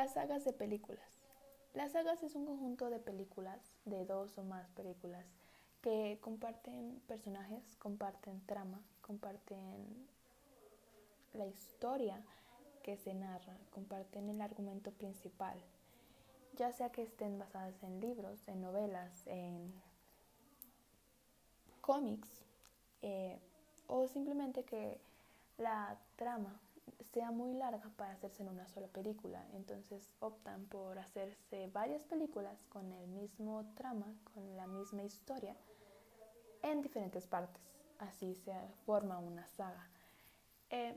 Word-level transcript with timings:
Las 0.00 0.14
sagas 0.14 0.46
de 0.46 0.54
películas. 0.54 1.20
Las 1.74 1.92
sagas 1.92 2.22
es 2.22 2.34
un 2.34 2.46
conjunto 2.46 2.88
de 2.88 3.00
películas, 3.00 3.60
de 3.84 4.06
dos 4.06 4.38
o 4.38 4.42
más 4.42 4.66
películas, 4.70 5.26
que 5.82 6.16
comparten 6.22 7.02
personajes, 7.06 7.76
comparten 7.76 8.40
trama, 8.46 8.80
comparten 9.02 10.08
la 11.34 11.44
historia 11.44 12.18
que 12.82 12.96
se 12.96 13.12
narra, 13.12 13.58
comparten 13.72 14.30
el 14.30 14.40
argumento 14.40 14.90
principal, 14.90 15.60
ya 16.56 16.72
sea 16.72 16.88
que 16.88 17.02
estén 17.02 17.38
basadas 17.38 17.82
en 17.82 18.00
libros, 18.00 18.40
en 18.46 18.62
novelas, 18.62 19.26
en 19.26 19.70
cómics, 21.82 22.46
eh, 23.02 23.38
o 23.86 24.08
simplemente 24.08 24.64
que 24.64 24.98
la 25.58 25.98
trama 26.16 26.58
sea 27.12 27.30
muy 27.30 27.54
larga 27.54 27.90
para 27.96 28.12
hacerse 28.12 28.42
en 28.42 28.48
una 28.48 28.68
sola 28.68 28.88
película. 28.88 29.44
Entonces 29.52 30.14
optan 30.20 30.66
por 30.66 30.98
hacerse 30.98 31.68
varias 31.68 32.04
películas 32.04 32.64
con 32.68 32.92
el 32.92 33.08
mismo 33.08 33.64
trama, 33.74 34.14
con 34.32 34.56
la 34.56 34.66
misma 34.66 35.02
historia, 35.02 35.56
en 36.62 36.82
diferentes 36.82 37.26
partes. 37.26 37.62
Así 37.98 38.34
se 38.34 38.54
forma 38.86 39.18
una 39.18 39.46
saga. 39.48 39.88
Eh, 40.70 40.94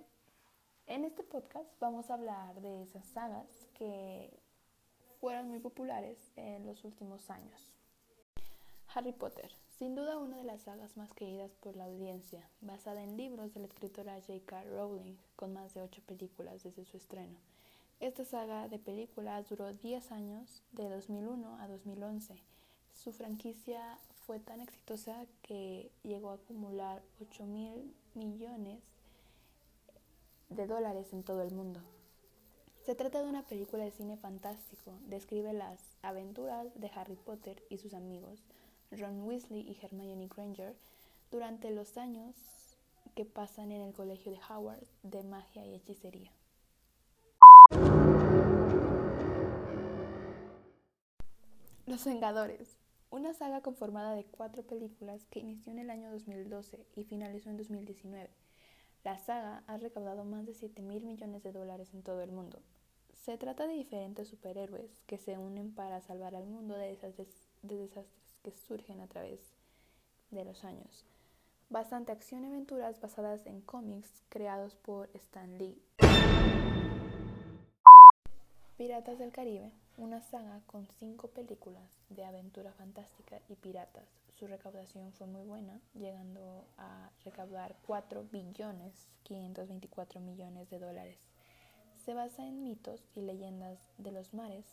en 0.88 1.06
este 1.06 1.24
podcast 1.24 1.70
vamos 1.80 2.10
a 2.10 2.16
hablar 2.16 2.62
de 2.62 2.84
esas 2.84 3.06
sagas 3.08 3.48
que 3.74 4.40
fueron 5.20 5.48
muy 5.48 5.60
populares 5.60 6.32
en 6.36 6.66
los 6.66 6.84
últimos 6.84 7.30
años. 7.30 7.74
Harry 8.94 9.14
Potter, 9.14 9.52
sin 9.84 9.96
duda 9.96 10.18
una 10.18 10.38
de 10.38 10.46
las 10.46 10.62
sagas 10.62 10.96
más 10.96 11.12
queridas 11.12 11.52
por 11.56 11.76
la 11.76 11.84
audiencia, 11.84 12.50
basada 12.62 13.04
en 13.04 13.18
libros 13.18 13.54
de 13.54 13.60
la 13.60 13.66
escritora 13.66 14.22
J.K. 14.26 14.64
Rowling, 14.64 15.18
con 15.36 15.52
más 15.52 15.74
de 15.74 15.82
ocho 15.82 16.02
películas 16.04 16.64
desde 16.64 16.86
su 16.86 16.96
estreno. 16.96 17.36
Esta 18.00 18.24
saga 18.24 18.70
de 18.70 18.80
películas 18.80 19.50
duró 19.50 19.74
10 19.74 20.14
años, 20.14 20.64
de 20.72 20.88
2001 20.88 21.58
a 21.60 21.68
2011. 21.68 22.34
Su 22.94 23.12
franquicia 23.12 24.00
fue 24.26 24.40
tan 24.40 24.62
exitosa 24.62 25.26
que 25.42 25.92
llegó 26.04 26.30
a 26.30 26.36
acumular 26.36 27.04
8 27.20 27.44
mil 27.44 27.94
millones 28.14 28.82
de 30.48 30.66
dólares 30.66 31.12
en 31.12 31.24
todo 31.24 31.42
el 31.42 31.52
mundo. 31.52 31.82
Se 32.86 32.96
trata 32.96 33.22
de 33.22 33.28
una 33.28 33.44
película 33.44 33.84
de 33.84 33.92
cine 33.92 34.16
fantástico. 34.16 34.94
Describe 35.08 35.52
las 35.52 35.82
aventuras 36.02 36.68
de 36.80 36.90
Harry 36.96 37.16
Potter 37.16 37.62
y 37.70 37.80
sus 37.80 37.94
amigos, 37.94 38.40
Ron 38.98 39.22
Weasley 39.22 39.62
y 39.62 39.78
Hermione 39.82 40.28
Granger, 40.28 40.76
durante 41.32 41.72
los 41.72 41.98
años 41.98 42.36
que 43.16 43.26
pasan 43.26 43.72
en 43.72 43.82
el 43.82 43.94
colegio 43.94 44.32
de 44.32 44.40
Howard 44.50 44.86
de 45.04 45.24
magia 45.24 45.66
y 45.66 45.76
hechicería. 45.76 46.32
Los 51.86 52.06
Vengadores, 52.06 52.78
una 53.10 53.34
saga 53.34 53.62
conformada 53.62 54.16
de 54.16 54.26
cuatro 54.26 54.64
películas 54.64 55.26
que 55.26 55.40
inició 55.40 55.72
en 55.72 55.80
el 55.80 55.90
año 55.90 56.12
2012 56.12 56.86
y 56.96 57.04
finalizó 57.04 57.50
en 57.50 57.58
2019. 57.58 58.30
La 59.04 59.18
saga 59.18 59.64
ha 59.68 59.78
recaudado 59.78 60.24
más 60.24 60.46
de 60.46 60.54
7 60.54 60.82
mil 60.82 61.06
millones 61.06 61.44
de 61.44 61.52
dólares 61.52 61.94
en 61.94 62.04
todo 62.04 62.22
el 62.22 62.32
mundo. 62.32 62.62
Se 63.12 63.38
trata 63.38 63.68
de 63.68 63.74
diferentes 63.74 64.30
superhéroes 64.30 65.02
que 65.06 65.18
se 65.18 65.38
unen 65.38 65.76
para 65.76 66.02
salvar 66.02 66.36
al 66.36 66.48
mundo 66.48 66.76
de 66.76 66.88
desastres, 66.88 67.28
de 67.62 67.76
desastres 67.76 68.33
que 68.44 68.52
surgen 68.52 69.02
a 69.02 69.08
través 69.08 69.40
de 70.30 70.46
los 70.46 70.64
años. 70.64 71.06
Bastante 71.70 72.12
acción 72.12 72.44
y 72.44 72.48
aventuras 72.48 73.02
basadas 73.02 73.46
en 73.48 73.62
cómics 73.62 74.22
creados 74.30 74.76
por 74.76 75.10
Stan 75.16 75.58
Lee. 75.58 75.82
Piratas 78.78 79.18
del 79.18 79.32
Caribe, 79.32 79.72
una 79.98 80.22
saga 80.22 80.62
con 80.68 80.88
cinco 81.00 81.30
películas 81.30 81.90
de 82.10 82.26
aventura 82.26 82.72
fantástica 82.74 83.40
y 83.50 83.56
piratas 83.56 84.24
su 84.44 84.48
recaudación 84.48 85.14
fue 85.14 85.28
muy 85.28 85.44
buena, 85.44 85.80
llegando 85.94 86.66
a 86.78 87.12
recaudar 87.24 87.76
4 87.86 88.26
billones 88.32 89.08
524 89.24 90.20
millones 90.20 90.70
de 90.70 90.80
dólares. 90.80 91.18
Se 92.04 92.14
basa 92.14 92.46
en 92.46 92.62
mitos 92.62 93.02
y 93.16 93.22
leyendas 93.22 93.80
de 93.98 94.12
los 94.12 94.34
mares, 94.34 94.66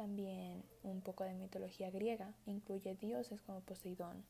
también 0.00 0.64
un 0.82 1.02
poco 1.02 1.24
de 1.24 1.34
mitología 1.34 1.90
griega, 1.90 2.32
incluye 2.46 2.94
dioses 2.94 3.38
como 3.42 3.60
Poseidón. 3.60 4.24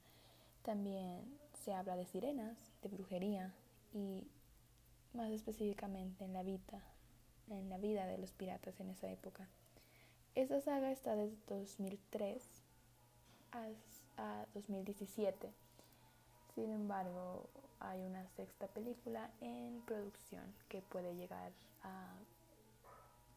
También 0.64 1.22
se 1.62 1.72
habla 1.72 1.94
de 1.94 2.06
sirenas, 2.06 2.58
de 2.82 2.88
brujería 2.88 3.54
y 3.94 4.26
más 5.14 5.30
específicamente 5.30 6.24
en 6.24 6.32
la 6.32 6.42
vida, 6.42 6.82
en 7.50 7.70
la 7.70 7.78
vida 7.78 8.06
de 8.06 8.18
los 8.18 8.32
piratas 8.32 8.80
en 8.80 8.90
esa 8.90 9.12
época. 9.12 9.46
Esta 10.34 10.60
saga 10.60 10.90
está 10.90 11.14
desde 11.14 11.36
2003 11.48 12.42
hasta 13.52 14.46
2017. 14.54 15.52
Sin 16.56 16.72
embargo, 16.72 17.48
hay 17.78 18.00
una 18.00 18.26
sexta 18.30 18.66
película 18.66 19.30
en 19.40 19.82
producción 19.86 20.52
que 20.68 20.82
puede 20.82 21.14
llegar 21.14 21.52
a 21.84 22.12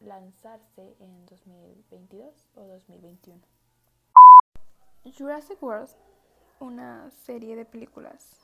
lanzarse 0.04 0.96
en 1.00 1.26
2022 1.26 2.48
o 2.54 2.62
2021. 2.62 3.40
Jurassic 5.16 5.62
World, 5.62 5.90
una 6.60 7.10
serie 7.10 7.56
de 7.56 7.64
películas 7.64 8.40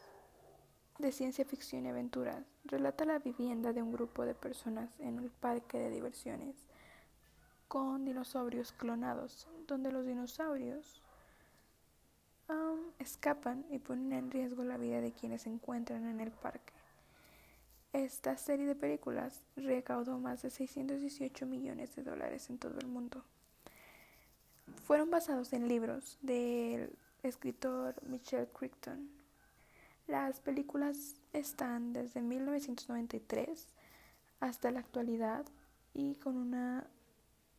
de 0.98 1.12
ciencia 1.12 1.44
ficción 1.44 1.87
y 1.87 1.88
aventuras, 1.88 2.44
relata 2.65 3.04
la 3.04 3.19
vivienda 3.19 3.72
de 3.72 3.82
un 3.82 3.93
grupo 3.93 4.25
de 4.25 4.34
personas 4.34 4.98
en 5.00 5.19
un 5.21 5.31
parque 5.31 5.78
de 5.78 5.91
diversiones 5.91 6.56
con 7.69 8.04
dinosaurios 8.04 8.72
clonados, 8.72 9.48
donde 9.66 9.92
los 9.92 10.04
dinosaurios 10.04 11.03
escapan 12.98 13.65
y 13.71 13.78
ponen 13.78 14.12
en 14.12 14.31
riesgo 14.31 14.65
la 14.65 14.77
vida 14.77 15.00
de 15.00 15.12
quienes 15.12 15.42
se 15.42 15.50
encuentran 15.50 16.06
en 16.06 16.21
el 16.21 16.32
parque. 16.32 16.72
Esta 17.93 18.37
serie 18.37 18.67
de 18.67 18.77
películas 18.77 19.41
recaudó 19.56 20.19
más 20.19 20.43
de 20.43 20.51
618 20.51 21.45
millones 21.47 21.97
de 21.97 22.05
dólares 22.05 22.49
en 22.49 22.59
todo 22.59 22.78
el 22.78 22.87
mundo. 22.87 23.25
Fueron 24.84 25.11
basados 25.11 25.53
en 25.53 25.67
libros 25.67 26.17
del 26.23 26.97
escritor 27.25 27.97
Michelle 28.06 28.47
Crichton. 28.49 29.11
Las 30.06 30.39
películas 30.39 31.17
están 31.33 31.93
desde 31.93 32.23
1993 32.23 33.67
hasta 34.39 34.71
la 34.71 34.81
actualidad 34.81 35.45
y 35.93 36.15
con 36.17 36.37
una 36.37 36.87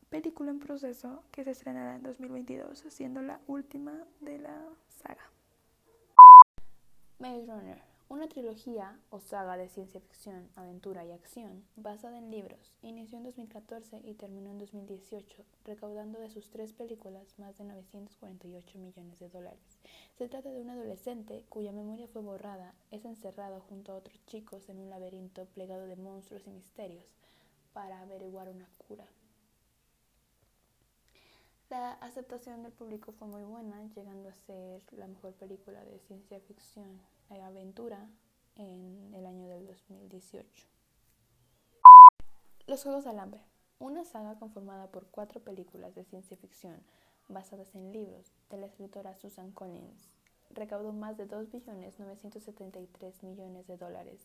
película 0.08 0.50
en 0.50 0.60
proceso 0.60 1.24
que 1.30 1.44
se 1.44 1.50
estrenará 1.50 1.96
en 1.96 2.02
2022, 2.02 2.84
siendo 2.88 3.20
la 3.20 3.38
última 3.46 3.92
de 4.20 4.38
la 4.38 4.62
saga. 4.88 5.30
Maze 7.18 7.46
Runner, 7.46 7.91
una 8.12 8.28
trilogía 8.28 9.00
o 9.08 9.20
saga 9.20 9.56
de 9.56 9.70
ciencia 9.70 9.98
ficción, 9.98 10.50
aventura 10.54 11.02
y 11.02 11.12
acción 11.12 11.64
basada 11.76 12.18
en 12.18 12.30
libros, 12.30 12.74
inició 12.82 13.16
en 13.16 13.24
2014 13.24 14.02
y 14.04 14.12
terminó 14.12 14.50
en 14.50 14.58
2018, 14.58 15.42
recaudando 15.64 16.20
de 16.20 16.28
sus 16.28 16.50
tres 16.50 16.74
películas 16.74 17.38
más 17.38 17.56
de 17.56 17.64
948 17.64 18.78
millones 18.78 19.18
de 19.18 19.30
dólares. 19.30 19.78
Se 20.18 20.28
trata 20.28 20.50
de 20.50 20.60
un 20.60 20.68
adolescente 20.68 21.46
cuya 21.48 21.72
memoria 21.72 22.06
fue 22.06 22.20
borrada, 22.20 22.74
es 22.90 23.06
encerrado 23.06 23.62
junto 23.62 23.92
a 23.92 23.96
otros 23.96 24.22
chicos 24.26 24.68
en 24.68 24.78
un 24.78 24.90
laberinto 24.90 25.46
plegado 25.46 25.86
de 25.86 25.96
monstruos 25.96 26.46
y 26.46 26.50
misterios 26.50 27.06
para 27.72 28.02
averiguar 28.02 28.50
una 28.50 28.68
cura 28.76 29.06
la 31.72 31.92
aceptación 31.92 32.62
del 32.62 32.72
público 32.72 33.12
fue 33.12 33.28
muy 33.28 33.44
buena, 33.44 33.82
llegando 33.94 34.28
a 34.28 34.34
ser 34.34 34.82
la 34.92 35.06
mejor 35.06 35.32
película 35.32 35.82
de 35.86 35.98
ciencia 36.00 36.38
ficción 36.40 37.00
aventura 37.40 38.08
en 38.56 39.12
el 39.14 39.26
año 39.26 39.48
del 39.48 39.66
2018. 39.66 40.66
Los 42.66 42.82
Juegos 42.82 43.04
del 43.04 43.18
Hambre, 43.18 43.42
una 43.78 44.04
saga 44.04 44.38
conformada 44.38 44.88
por 44.88 45.06
cuatro 45.06 45.40
películas 45.40 45.94
de 45.94 46.04
ciencia 46.04 46.36
ficción 46.36 46.82
basadas 47.28 47.74
en 47.74 47.92
libros 47.92 48.32
de 48.50 48.58
la 48.58 48.66
escritora 48.66 49.16
Susan 49.16 49.50
Collins, 49.52 50.08
recaudó 50.50 50.92
más 50.92 51.16
de 51.16 51.26
2.973 51.28 53.22
millones 53.24 53.66
de 53.66 53.76
dólares. 53.76 54.20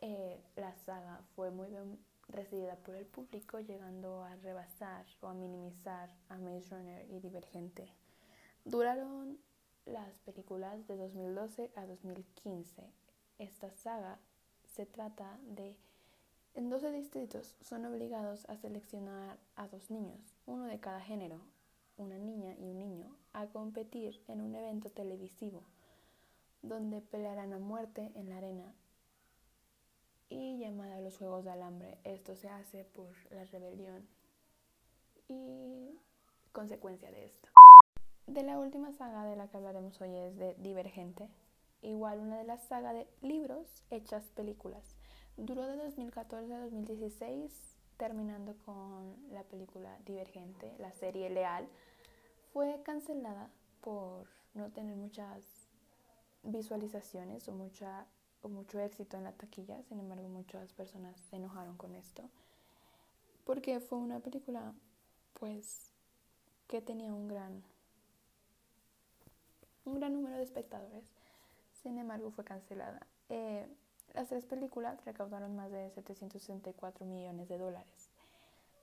Eh, 0.00 0.42
la 0.56 0.74
saga 0.76 1.22
fue 1.36 1.50
muy 1.50 1.68
bien 1.68 1.98
recibida 2.28 2.76
por 2.76 2.94
el 2.94 3.06
público, 3.06 3.60
llegando 3.60 4.24
a 4.24 4.34
rebasar 4.36 5.04
o 5.20 5.28
a 5.28 5.34
minimizar 5.34 6.10
a 6.28 6.38
Maze 6.38 6.74
Runner 6.74 7.06
y 7.10 7.20
Divergente. 7.20 7.92
Duraron 8.64 9.38
las 9.86 10.18
películas 10.20 10.86
de 10.86 10.96
2012 10.96 11.70
a 11.76 11.86
2015. 11.86 12.82
Esta 13.38 13.70
saga 13.72 14.18
se 14.64 14.86
trata 14.86 15.38
de 15.42 15.76
en 16.54 16.68
12 16.68 16.90
distritos 16.90 17.54
son 17.60 17.84
obligados 17.84 18.44
a 18.48 18.56
seleccionar 18.56 19.38
a 19.54 19.68
dos 19.68 19.90
niños, 19.90 20.34
uno 20.46 20.64
de 20.64 20.80
cada 20.80 21.00
género, 21.00 21.40
una 21.96 22.18
niña 22.18 22.54
y 22.58 22.64
un 22.64 22.78
niño, 22.78 23.16
a 23.32 23.46
competir 23.46 24.20
en 24.26 24.40
un 24.40 24.56
evento 24.56 24.90
televisivo 24.90 25.62
donde 26.62 27.00
pelearán 27.00 27.52
a 27.52 27.58
muerte 27.58 28.10
en 28.16 28.28
la 28.28 28.38
arena 28.38 28.74
y 30.28 30.58
llamada 30.58 30.96
a 30.96 31.00
los 31.00 31.16
Juegos 31.18 31.44
de 31.44 31.50
Alambre. 31.52 31.98
Esto 32.04 32.34
se 32.34 32.48
hace 32.48 32.84
por 32.84 33.10
la 33.30 33.44
rebelión 33.44 34.08
y 35.28 35.98
consecuencia 36.52 37.10
de 37.10 37.26
esto. 37.26 37.48
De 38.30 38.44
la 38.44 38.60
última 38.60 38.92
saga 38.92 39.24
de 39.24 39.34
la 39.34 39.48
que 39.48 39.56
hablaremos 39.56 40.00
hoy 40.00 40.14
es 40.14 40.36
de 40.36 40.54
Divergente, 40.54 41.28
igual 41.82 42.20
una 42.20 42.38
de 42.38 42.44
las 42.44 42.62
sagas 42.62 42.94
de 42.94 43.08
libros 43.22 43.82
hechas 43.90 44.22
películas. 44.36 44.94
Duró 45.36 45.66
de 45.66 45.76
2014 45.76 46.54
a 46.54 46.60
2016, 46.60 47.76
terminando 47.96 48.54
con 48.64 49.16
la 49.32 49.42
película 49.42 49.98
Divergente, 50.06 50.72
la 50.78 50.92
serie 50.92 51.28
Leal. 51.28 51.66
Fue 52.52 52.80
cancelada 52.84 53.50
por 53.80 54.28
no 54.54 54.70
tener 54.70 54.94
muchas 54.94 55.42
visualizaciones 56.44 57.48
o, 57.48 57.52
mucha, 57.52 58.06
o 58.42 58.48
mucho 58.48 58.78
éxito 58.78 59.16
en 59.16 59.24
la 59.24 59.32
taquilla, 59.32 59.82
sin 59.88 59.98
embargo 59.98 60.28
muchas 60.28 60.72
personas 60.72 61.18
se 61.18 61.34
enojaron 61.34 61.76
con 61.76 61.96
esto, 61.96 62.22
porque 63.44 63.80
fue 63.80 63.98
una 63.98 64.20
película 64.20 64.72
pues 65.34 65.90
que 66.68 66.80
tenía 66.80 67.12
un 67.12 67.26
gran 67.26 67.64
un 69.84 69.94
gran 69.94 70.12
número 70.12 70.36
de 70.36 70.42
espectadores. 70.42 71.04
Sin 71.82 71.98
embargo, 71.98 72.30
fue 72.30 72.44
cancelada. 72.44 73.06
Eh, 73.28 73.66
las 74.14 74.28
tres 74.28 74.44
películas 74.44 75.04
recaudaron 75.04 75.54
más 75.56 75.70
de 75.70 75.90
764 75.90 77.06
millones 77.06 77.48
de 77.48 77.58
dólares. 77.58 78.10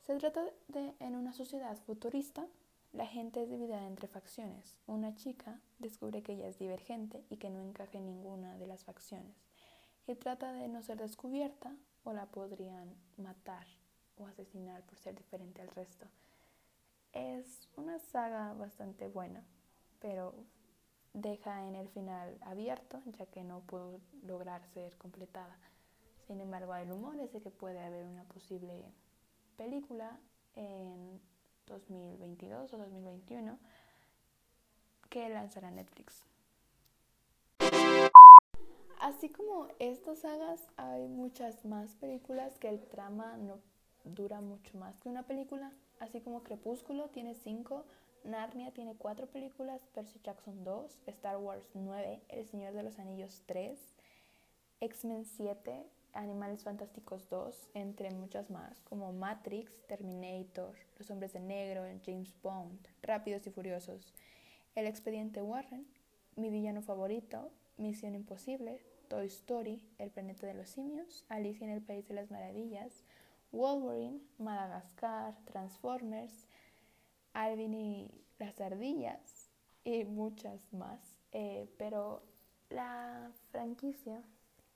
Se 0.06 0.16
trata 0.16 0.42
de, 0.70 0.94
en 1.00 1.16
una 1.16 1.34
sociedad 1.34 1.78
futurista, 1.86 2.48
la 2.94 3.06
gente 3.06 3.44
es 3.44 3.50
dividida 3.50 3.86
entre 3.86 4.08
facciones. 4.08 4.78
Una 4.88 5.14
chica 5.16 5.60
descubre 5.80 6.24
que 6.24 6.34
ella 6.34 6.48
es 6.48 6.58
divergente 6.58 7.24
y 7.30 7.38
que 7.38 7.50
no 7.50 7.62
encaja 7.62 7.98
en 7.98 8.06
ninguna 8.06 8.58
de 8.58 8.68
las 8.68 8.86
facciones. 8.86 9.36
Y 10.08 10.16
trata 10.16 10.54
de 10.54 10.70
no 10.70 10.82
ser 10.82 10.98
descubierta 10.98 11.76
o 12.06 12.14
la 12.14 12.26
podrían 12.28 12.96
matar 13.18 13.68
o 14.18 14.26
asesinar 14.26 14.82
por 14.84 14.98
ser 14.98 15.16
diferente 15.16 15.62
al 15.62 15.68
resto. 15.68 16.08
Es 17.12 17.68
una 17.76 18.00
saga 18.00 18.54
bastante 18.54 19.08
buena, 19.08 19.44
pero 20.00 20.34
deja 21.18 21.68
en 21.68 21.75
el 21.75 21.90
final 21.90 22.38
abierto, 22.42 23.02
ya 23.18 23.25
que 23.25 23.44
no 23.44 23.62
pudo 23.62 24.00
lograr 24.24 24.66
ser 24.74 24.96
completada. 24.98 25.58
Sin 26.28 26.40
embargo, 26.42 26.74
hay 26.74 26.86
rumores 26.86 27.31
de 27.34 27.42
que 27.42 27.50
puede 27.50 27.84
haber 27.84 28.06
una 28.06 28.24
posible 28.25 28.86
película 29.56 30.19
en 30.56 31.19
2022 31.66 32.74
o 32.74 32.78
2021 32.78 33.58
que 35.10 35.30
lanzará 35.30 35.72
Netflix. 35.72 36.25
Así 39.00 39.30
como 39.30 39.68
estas 39.80 40.20
sagas, 40.20 40.68
hay 40.75 41.08
muchas 41.08 41.66
más 41.66 41.96
películas 41.96 42.60
que 42.60 42.70
el 42.70 42.86
trama 42.88 43.38
no 43.38 43.60
dura 44.04 44.42
mucho 44.42 44.78
más 44.78 45.00
que 45.00 45.10
una 45.10 45.24
película. 45.24 45.72
Así 46.00 46.22
como 46.22 46.44
Crepúsculo 46.44 47.10
tiene 47.10 47.36
cinco, 47.36 47.86
Narnia 48.27 48.71
tiene 48.71 48.94
cuatro 48.94 49.27
películas, 49.27 49.81
Percy 49.94 50.19
Jackson 50.21 50.65
2, 50.65 51.00
Star 51.07 51.38
Wars 51.38 51.65
9, 51.74 52.21
El 52.27 52.45
Señor 52.45 52.74
de 52.74 52.83
los 52.83 53.00
Anillos 53.00 53.41
3, 53.45 53.79
X-Men 54.81 55.24
7, 55.24 55.85
Animales 56.12 56.63
Fantásticos 56.65 57.29
2, 57.29 57.69
entre 57.74 58.12
muchas 58.12 58.50
más, 58.50 58.81
como 58.81 59.13
Matrix, 59.13 59.71
Terminator, 59.88 60.75
Los 61.00 61.09
Hombres 61.09 61.31
de 61.31 61.39
Negro, 61.39 61.83
James 62.06 62.35
Bond, 62.44 62.77
Rápidos 63.01 63.47
y 63.47 63.51
Furiosos, 63.51 64.13
El 64.75 64.88
Expediente 64.88 65.41
Warren, 65.41 65.88
Mi 66.35 66.50
Villano 66.50 66.81
Favorito, 66.81 67.50
Misión 67.77 68.13
Imposible, 68.13 68.81
Toy 69.07 69.27
Story, 69.27 69.81
El 70.00 70.12
Planeta 70.12 70.45
de 70.45 70.53
los 70.53 70.68
Simios, 70.68 71.24
Alicia 71.29 71.65
en 71.65 71.71
el 71.71 71.81
País 71.81 72.06
de 72.09 72.15
las 72.15 72.29
Maravillas, 72.29 73.06
Wolverine, 73.53 74.19
Madagascar, 74.38 75.33
Transformers, 75.45 76.45
Alvin 77.38 77.75
y 77.75 78.25
las 78.39 78.60
ardillas 78.60 79.51
y 79.84 80.06
muchas 80.06 80.74
más. 80.74 81.19
Eh, 81.31 81.72
pero 81.78 82.24
la 82.69 83.31
franquicia 83.51 84.24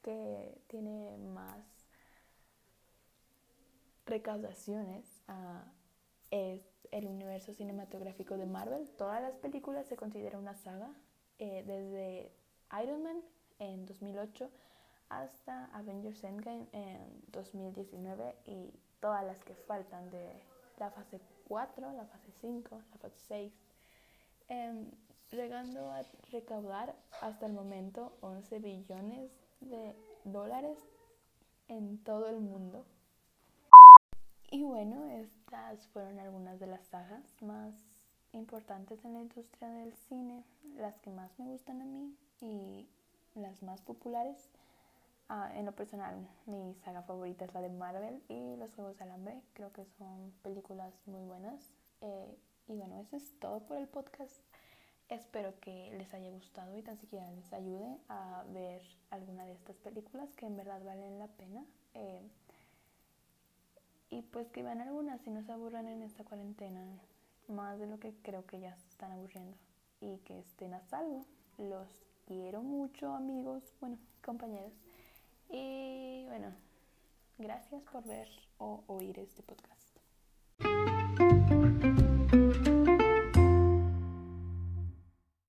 que 0.03 0.61
tiene 0.67 1.17
más 1.17 1.65
recaudaciones 4.05 5.23
ah, 5.27 5.63
es 6.29 6.61
el 6.91 7.07
universo 7.07 7.51
cinematográfico 7.51 8.37
de 8.37 8.45
Marvel. 8.45 8.91
Todas 8.91 9.23
las 9.23 9.35
películas 9.37 9.87
se 9.87 9.95
consideran 9.95 10.41
una 10.41 10.55
saga, 10.55 10.93
eh, 11.39 11.63
desde 11.65 12.31
Iron 12.83 13.01
Man 13.01 13.21
en 13.57 13.87
2008 13.87 14.51
hasta 15.09 15.65
Avengers 15.73 16.23
Endgame 16.23 16.67
en 16.73 17.23
2019 17.31 18.35
y 18.45 18.71
todas 18.99 19.25
las 19.25 19.43
que 19.43 19.55
faltan 19.55 20.11
de 20.11 20.43
la 20.81 20.89
fase 20.89 21.21
4, 21.47 21.93
la 21.93 22.05
fase 22.05 22.31
5, 22.41 22.75
la 22.91 22.97
fase 22.97 23.19
6, 23.27 23.53
em, 24.49 24.89
llegando 25.29 25.91
a 25.91 26.01
recaudar 26.31 26.95
hasta 27.21 27.45
el 27.45 27.53
momento 27.53 28.17
11 28.21 28.57
billones 28.57 29.31
de 29.59 29.95
dólares 30.23 30.79
en 31.67 32.03
todo 32.03 32.27
el 32.29 32.39
mundo. 32.39 32.83
Y 34.49 34.63
bueno, 34.63 35.05
estas 35.05 35.87
fueron 35.89 36.17
algunas 36.17 36.59
de 36.59 36.65
las 36.65 36.87
sagas 36.87 37.23
más 37.41 37.75
importantes 38.33 39.05
en 39.05 39.13
la 39.13 39.19
industria 39.19 39.69
del 39.69 39.93
cine, 39.93 40.43
las 40.77 40.99
que 40.99 41.11
más 41.11 41.37
me 41.37 41.45
gustan 41.45 41.81
a 41.83 41.85
mí 41.85 42.17
y 42.41 42.89
las 43.35 43.61
más 43.61 43.81
populares. 43.81 44.49
Ah, 45.33 45.49
en 45.55 45.65
lo 45.65 45.71
personal, 45.71 46.27
mi 46.45 46.75
saga 46.83 47.03
favorita 47.03 47.45
es 47.45 47.53
la 47.53 47.61
de 47.61 47.69
Marvel 47.69 48.21
y 48.27 48.57
Los 48.57 48.75
Juegos 48.75 48.97
del 48.97 49.11
Hambre. 49.11 49.41
Creo 49.53 49.71
que 49.71 49.85
son 49.97 50.33
películas 50.43 50.93
muy 51.05 51.23
buenas. 51.23 51.71
Eh, 52.01 52.37
y 52.67 52.75
bueno, 52.75 52.99
eso 52.99 53.15
es 53.15 53.39
todo 53.39 53.61
por 53.61 53.77
el 53.77 53.87
podcast. 53.87 54.35
Espero 55.07 55.57
que 55.61 55.89
les 55.97 56.13
haya 56.13 56.29
gustado 56.31 56.77
y 56.77 56.81
tan 56.81 56.97
siquiera 56.97 57.31
les 57.31 57.53
ayude 57.53 57.97
a 58.09 58.43
ver 58.49 58.81
alguna 59.09 59.45
de 59.45 59.53
estas 59.53 59.77
películas 59.77 60.35
que 60.35 60.47
en 60.47 60.57
verdad 60.57 60.83
valen 60.83 61.17
la 61.17 61.27
pena. 61.27 61.63
Eh, 61.93 62.29
y 64.09 64.23
pues 64.23 64.49
que 64.49 64.63
vean 64.63 64.81
algunas 64.81 65.21
si 65.21 65.29
no 65.29 65.43
se 65.43 65.53
aburran 65.53 65.87
en 65.87 66.01
esta 66.01 66.25
cuarentena, 66.25 66.85
más 67.47 67.79
de 67.79 67.87
lo 67.87 68.01
que 68.01 68.13
creo 68.21 68.45
que 68.45 68.59
ya 68.59 68.75
se 68.75 68.89
están 68.89 69.13
aburriendo. 69.13 69.55
Y 70.01 70.17
que 70.25 70.39
estén 70.39 70.73
a 70.73 70.81
salvo. 70.81 71.25
Los 71.57 71.87
quiero 72.25 72.63
mucho, 72.63 73.13
amigos, 73.13 73.73
bueno, 73.79 73.97
compañeros. 74.21 74.73
Y 75.53 76.25
bueno, 76.27 76.53
gracias 77.37 77.83
por 77.83 78.05
ver 78.05 78.29
o 78.57 78.83
oír 78.87 79.19
este 79.19 79.43
podcast. 79.43 79.90